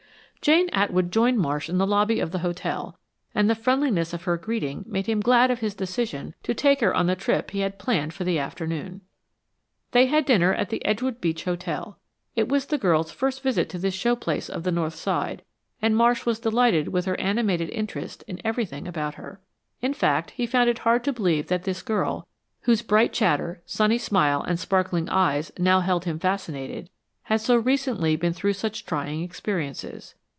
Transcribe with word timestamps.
Jane 0.41 0.69
Atwood 0.73 1.11
joined 1.11 1.37
Marsh 1.37 1.69
in 1.69 1.77
the 1.77 1.85
lobby 1.85 2.19
of 2.19 2.31
the 2.31 2.39
hotel, 2.39 2.97
and 3.35 3.47
the 3.47 3.53
friendliness 3.53 4.11
of 4.11 4.23
her 4.23 4.37
greeting 4.37 4.83
made 4.87 5.05
him 5.05 5.19
glad 5.21 5.51
of 5.51 5.59
his 5.59 5.75
decision 5.75 6.33
to 6.41 6.55
take 6.55 6.79
her 6.79 6.91
on 6.95 7.05
the 7.05 7.15
trip 7.15 7.51
he 7.51 7.59
had 7.59 7.77
planned 7.77 8.11
for 8.15 8.23
the 8.23 8.39
afternoon. 8.39 9.01
They 9.91 10.07
had 10.07 10.25
dinner 10.25 10.51
at 10.51 10.69
the 10.71 10.81
Edgewater 10.83 11.21
Beach 11.21 11.43
Hotel. 11.45 11.99
It 12.35 12.49
was 12.49 12.65
the 12.65 12.79
girl's 12.79 13.11
first 13.11 13.43
visit 13.43 13.69
to 13.69 13.77
this 13.77 13.93
show 13.93 14.15
place 14.15 14.49
of 14.49 14.63
the 14.63 14.71
North 14.71 14.95
Side, 14.95 15.43
and 15.79 15.95
Marsh 15.95 16.25
was 16.25 16.39
delighted 16.39 16.87
with 16.87 17.05
her 17.05 17.19
animated 17.19 17.69
interest 17.69 18.23
in 18.27 18.41
everything 18.43 18.87
about 18.87 19.13
her. 19.13 19.41
In 19.79 19.93
fact, 19.93 20.31
he 20.31 20.47
found 20.47 20.67
it 20.71 20.79
hard 20.79 21.03
to 21.03 21.13
believe 21.13 21.49
that 21.49 21.65
this 21.65 21.83
girl, 21.83 22.27
whose 22.61 22.81
bright 22.81 23.13
chatter, 23.13 23.61
sunny 23.67 23.99
smile 23.99 24.41
and 24.41 24.59
sparkling 24.59 25.07
eyes 25.07 25.51
now 25.59 25.81
held 25.81 26.05
him 26.05 26.17
fascinated, 26.17 26.89
had 27.25 27.41
so 27.41 27.55
recently 27.57 28.15
been 28.15 28.33
through 28.33 28.53
such 28.53 28.87
trying 28.87 29.21
experiences. 29.21 30.15